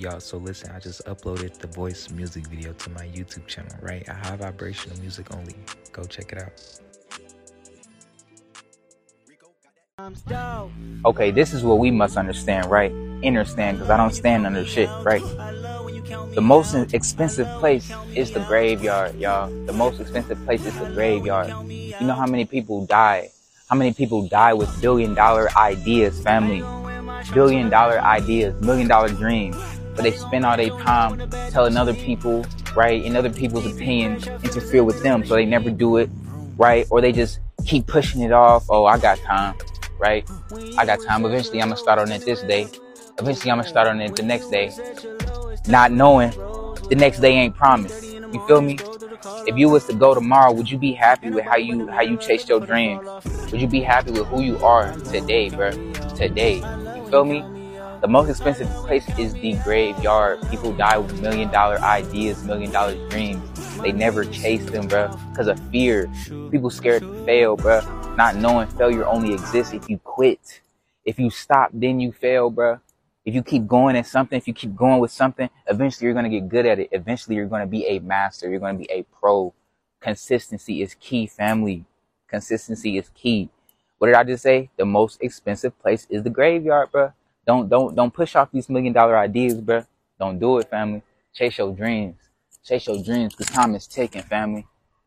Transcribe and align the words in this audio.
y'all. 0.00 0.20
So 0.20 0.38
listen, 0.38 0.70
I 0.70 0.78
just 0.78 1.04
uploaded 1.06 1.58
the 1.58 1.66
voice 1.66 2.10
music 2.10 2.46
video 2.46 2.72
to 2.72 2.90
my 2.90 3.06
YouTube 3.06 3.46
channel, 3.46 3.76
right? 3.80 4.08
I 4.08 4.14
have 4.14 4.40
vibrational 4.40 4.98
music 5.00 5.34
only. 5.34 5.54
Go 5.92 6.04
check 6.04 6.32
it 6.32 6.42
out. 6.42 6.52
Okay, 11.04 11.30
this 11.30 11.52
is 11.52 11.64
what 11.64 11.78
we 11.78 11.90
must 11.90 12.16
understand, 12.16 12.70
right? 12.70 12.92
Understand, 13.24 13.78
because 13.78 13.90
I 13.90 13.96
don't 13.96 14.14
stand 14.14 14.46
under 14.46 14.64
shit, 14.64 14.88
right? 15.02 15.22
The 16.34 16.40
most 16.40 16.74
expensive 16.94 17.48
place 17.58 17.90
is 18.14 18.30
the 18.30 18.40
graveyard, 18.40 19.18
y'all. 19.18 19.50
The 19.66 19.72
most 19.72 20.00
expensive 20.00 20.42
place 20.44 20.64
is 20.64 20.78
the 20.78 20.86
graveyard. 20.90 21.48
You 21.68 22.06
know 22.06 22.14
how 22.14 22.26
many 22.26 22.44
people 22.44 22.86
die? 22.86 23.30
How 23.68 23.76
many 23.76 23.92
people 23.92 24.28
die 24.28 24.54
with 24.54 24.80
billion 24.80 25.14
dollar 25.14 25.48
ideas, 25.56 26.20
family? 26.22 26.62
Billion 27.34 27.68
dollar 27.68 27.98
ideas, 27.98 28.60
million 28.62 28.86
dollar 28.86 29.08
dreams. 29.08 29.56
But 29.98 30.04
they 30.04 30.12
spend 30.12 30.46
all 30.46 30.56
their 30.56 30.70
time 30.70 31.28
telling 31.50 31.76
other 31.76 31.92
people, 31.92 32.46
right, 32.76 33.04
and 33.04 33.16
other 33.16 33.30
people's 33.30 33.66
opinions 33.66 34.28
interfere 34.28 34.84
with 34.84 35.02
them, 35.02 35.26
so 35.26 35.34
they 35.34 35.44
never 35.44 35.70
do 35.70 35.96
it, 35.98 36.08
right? 36.56 36.86
Or 36.88 37.00
they 37.00 37.12
just 37.12 37.40
keep 37.66 37.86
pushing 37.86 38.22
it 38.22 38.32
off. 38.32 38.64
Oh, 38.70 38.86
I 38.86 38.96
got 38.98 39.18
time 39.18 39.54
right? 39.98 40.28
I 40.76 40.86
got 40.86 41.02
time. 41.02 41.24
Eventually, 41.24 41.60
I'm 41.60 41.68
gonna 41.68 41.76
start 41.76 41.98
on 41.98 42.10
it 42.12 42.24
this 42.24 42.42
day. 42.42 42.68
Eventually, 43.18 43.50
I'm 43.50 43.58
gonna 43.58 43.68
start 43.68 43.88
on 43.88 44.00
it 44.00 44.16
the 44.16 44.22
next 44.22 44.50
day. 44.50 44.70
Not 45.66 45.92
knowing 45.92 46.30
the 46.88 46.96
next 46.96 47.20
day 47.20 47.32
ain't 47.32 47.56
promised. 47.56 48.04
You 48.04 48.44
feel 48.46 48.60
me? 48.60 48.78
If 49.46 49.56
you 49.56 49.68
was 49.68 49.84
to 49.86 49.94
go 49.94 50.14
tomorrow, 50.14 50.52
would 50.52 50.70
you 50.70 50.78
be 50.78 50.92
happy 50.92 51.30
with 51.30 51.44
how 51.44 51.56
you 51.56 51.88
how 51.88 52.02
you 52.02 52.16
chased 52.16 52.48
your 52.48 52.60
dreams? 52.60 53.04
Would 53.50 53.60
you 53.60 53.66
be 53.66 53.80
happy 53.80 54.12
with 54.12 54.26
who 54.26 54.42
you 54.42 54.58
are 54.64 54.94
today, 55.00 55.50
bro? 55.50 55.70
Today, 56.14 56.56
you 56.56 57.10
feel 57.10 57.24
me? 57.24 57.57
The 58.00 58.08
most 58.08 58.28
expensive 58.28 58.68
place 58.86 59.08
is 59.18 59.32
the 59.34 59.54
graveyard. 59.64 60.40
People 60.50 60.72
die 60.72 60.98
with 60.98 61.20
million 61.20 61.50
dollar 61.50 61.78
ideas, 61.80 62.42
million 62.44 62.70
dollar 62.70 62.94
dreams. 63.08 63.42
They 63.78 63.92
never 63.92 64.24
chase 64.24 64.64
them, 64.66 64.88
bro, 64.88 65.08
because 65.30 65.48
of 65.48 65.58
fear. 65.70 66.10
People 66.50 66.70
scared 66.70 67.02
to 67.02 67.24
fail, 67.24 67.56
bro 67.56 67.80
not 68.18 68.34
knowing 68.34 68.66
failure 68.66 69.06
only 69.06 69.32
exists 69.32 69.72
if 69.72 69.88
you 69.88 69.96
quit. 69.98 70.60
If 71.04 71.20
you 71.20 71.30
stop, 71.30 71.70
then 71.72 72.00
you 72.00 72.10
fail, 72.10 72.50
bro. 72.50 72.80
If 73.24 73.32
you 73.32 73.44
keep 73.44 73.68
going 73.68 73.94
at 73.94 74.06
something, 74.06 74.36
if 74.36 74.48
you 74.48 74.54
keep 74.54 74.74
going 74.74 74.98
with 74.98 75.12
something, 75.12 75.48
eventually 75.68 76.06
you're 76.06 76.20
to 76.20 76.28
get 76.28 76.48
good 76.48 76.66
at 76.66 76.80
it. 76.80 76.88
Eventually 76.90 77.36
you're 77.36 77.46
to 77.46 77.66
be 77.66 77.86
a 77.86 78.00
master. 78.00 78.50
You're 78.50 78.58
to 78.58 78.74
be 78.74 78.90
a 78.90 79.04
pro. 79.04 79.54
Consistency 80.00 80.82
is 80.82 80.94
key, 80.94 81.28
family. 81.28 81.84
Consistency 82.26 82.98
is 82.98 83.08
key. 83.14 83.50
What 83.98 84.08
did 84.08 84.16
I 84.16 84.24
just 84.24 84.42
say? 84.42 84.68
The 84.76 84.84
most 84.84 85.22
expensive 85.22 85.78
place 85.78 86.06
is 86.10 86.24
the 86.24 86.30
graveyard, 86.30 86.90
bro. 86.90 87.12
Don't, 87.48 87.70
don't, 87.70 87.94
don't 87.94 88.12
push 88.12 88.36
off 88.36 88.50
these 88.52 88.68
million 88.68 88.92
dollar 88.92 89.16
ideas, 89.16 89.54
bro. 89.54 89.82
Don't 90.20 90.38
do 90.38 90.58
it, 90.58 90.68
family. 90.68 91.00
Chase 91.32 91.56
your 91.56 91.72
dreams. 91.74 92.16
Chase 92.62 92.86
your 92.86 93.02
dreams 93.02 93.34
because 93.34 93.46
time 93.46 93.74
is 93.74 93.86
ticking, 93.86 94.20
family. 94.20 94.66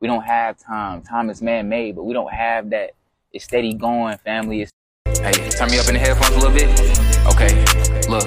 We 0.00 0.08
don't 0.08 0.22
have 0.22 0.56
time. 0.56 1.02
Time 1.02 1.28
is 1.28 1.42
man-made, 1.42 1.94
but 1.94 2.04
we 2.04 2.14
don't 2.14 2.32
have 2.32 2.70
that. 2.70 2.92
It's 3.32 3.44
steady 3.44 3.74
going, 3.74 4.16
family. 4.16 4.62
It's 4.62 4.72
hey, 5.04 5.50
turn 5.50 5.70
me 5.70 5.78
up 5.78 5.88
in 5.88 5.94
the 5.94 5.98
headphones 6.00 6.30
a 6.30 6.38
little 6.38 6.56
bit. 6.56 6.70
Okay, 7.34 7.52
look. 8.08 8.26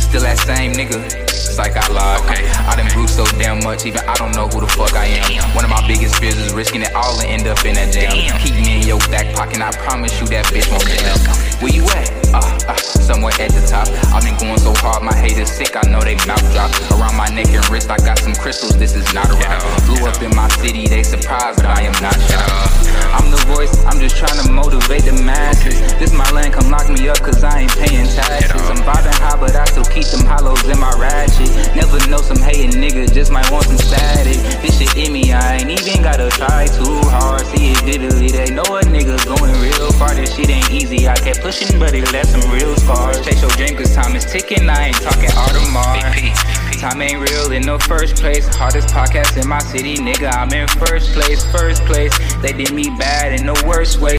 Still 0.00 0.22
that 0.22 0.38
same 0.38 0.72
nigga 0.72 1.25
like 1.58 1.76
I 1.76 1.86
lied. 1.88 2.20
Okay. 2.24 2.44
I 2.68 2.76
done 2.76 2.88
grew 2.92 3.06
so 3.08 3.24
damn 3.38 3.62
much, 3.64 3.86
even 3.86 4.00
I 4.08 4.14
don't 4.14 4.34
know 4.34 4.48
who 4.48 4.60
the 4.60 4.68
fuck 4.68 4.94
I 4.94 5.06
am. 5.06 5.28
Damn. 5.28 5.54
One 5.54 5.64
of 5.64 5.70
my 5.70 5.80
biggest 5.86 6.16
fears 6.16 6.36
is 6.36 6.52
risking 6.52 6.82
it 6.82 6.94
all 6.94 7.18
and 7.20 7.28
end 7.28 7.46
up 7.48 7.64
in 7.64 7.74
that 7.74 7.92
jam. 7.92 8.12
Damn. 8.12 8.38
Keep 8.40 8.54
me 8.54 8.80
in 8.80 8.86
your 8.86 9.00
back 9.08 9.34
pocket, 9.34 9.60
I 9.60 9.72
promise 9.72 10.12
you 10.20 10.26
that 10.28 10.46
bitch 10.52 10.68
won't 10.70 10.84
jam. 10.84 11.16
Where 11.60 11.72
you 11.72 11.84
at? 11.96 12.08
Uh, 12.36 12.42
uh, 12.68 12.76
somewhere 12.76 13.32
at 13.40 13.50
the 13.52 13.64
top. 13.64 13.88
I've 14.12 14.22
been 14.22 14.36
going 14.36 14.58
so 14.60 14.74
hard, 14.76 15.02
my 15.02 15.14
haters 15.14 15.50
sick, 15.50 15.72
I 15.72 15.88
know 15.88 16.00
they 16.00 16.16
mouth 16.28 16.44
drop. 16.52 16.68
Around 16.92 17.16
my 17.16 17.28
neck 17.32 17.48
and 17.48 17.64
wrist, 17.70 17.88
I 17.88 17.96
got 17.98 18.18
some 18.18 18.34
crystals, 18.34 18.76
this 18.76 18.94
is 18.94 19.08
not 19.14 19.30
a 19.30 19.36
rock. 19.40 19.64
Blew 19.86 20.04
up 20.04 20.20
in 20.20 20.34
my 20.36 20.48
city, 20.60 20.86
they 20.86 21.02
surprised, 21.02 21.62
but 21.62 21.72
I 21.72 21.82
am 21.82 21.96
not 22.04 22.16
shocked. 22.28 22.92
I'm 23.16 23.30
the 23.30 23.40
voice, 23.48 23.72
I'm 23.86 24.00
just 24.00 24.16
trying 24.16 24.36
to 24.44 24.52
motivate 24.52 25.04
the 25.08 25.16
masses. 25.24 25.80
This 25.96 26.12
my 26.12 26.28
land, 26.32 26.52
come 26.52 26.70
lock 26.70 26.90
me 26.90 27.08
up, 27.08 27.20
cause 27.24 27.42
I 27.42 27.64
ain't 27.64 27.72
paying 27.72 28.06
taxes. 28.12 28.45
Might 33.36 33.52
want 33.52 33.66
some 33.66 33.76
static. 33.76 34.40
This 34.64 34.78
shit 34.78 34.96
in 34.96 35.12
me, 35.12 35.30
I 35.30 35.58
ain't 35.60 35.68
even 35.68 36.02
gotta 36.02 36.30
try 36.30 36.64
too 36.66 37.04
hard. 37.12 37.44
See 37.52 37.72
it 37.72 37.80
vividly, 37.84 38.28
they 38.32 38.48
know 38.48 38.64
a 38.64 38.80
nigga 38.80 39.20
going 39.28 39.52
real 39.60 39.92
far. 39.92 40.14
This 40.14 40.34
shit 40.34 40.48
ain't 40.48 40.70
easy, 40.70 41.06
I 41.06 41.16
kept 41.16 41.42
pushing, 41.42 41.78
but 41.78 41.92
it 41.92 42.10
left 42.12 42.30
some 42.32 42.50
real 42.50 42.74
scars. 42.76 43.20
Chase 43.24 43.42
your 43.42 43.50
dream, 43.50 43.76
cause 43.76 43.94
time 43.94 44.16
is 44.16 44.24
ticking, 44.24 44.70
I 44.70 44.88
ain't 44.88 44.96
talking 44.96 45.28
Audemars. 45.36 46.80
Time 46.80 47.02
ain't 47.02 47.20
real 47.28 47.52
in 47.52 47.62
the 47.62 47.78
first 47.80 48.16
place. 48.16 48.46
Hardest 48.56 48.88
podcast 48.88 49.40
in 49.40 49.46
my 49.48 49.58
city, 49.58 49.96
nigga, 49.96 50.32
I'm 50.32 50.50
in 50.52 50.66
first 50.68 51.12
place, 51.12 51.44
first 51.52 51.84
place. 51.84 52.16
They 52.40 52.52
did 52.52 52.72
me 52.72 52.84
bad 52.98 53.38
in 53.38 53.44
the 53.44 53.56
worst 53.68 54.00
way. 54.00 54.16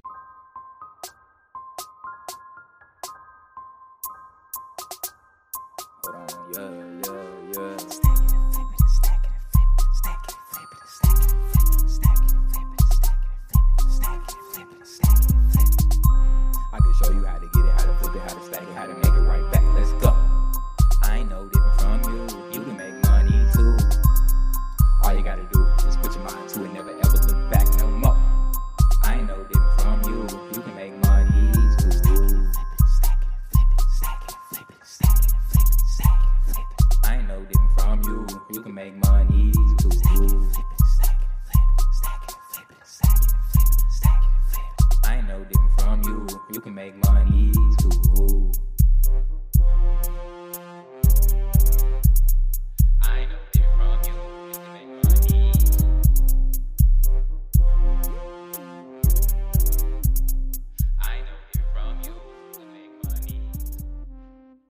You 46.53 46.61
can 46.61 46.73
make 46.73 46.95
money 47.05 47.51
too. 47.79 48.51